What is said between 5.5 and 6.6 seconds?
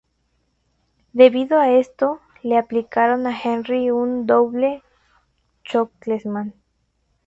Chokeslam".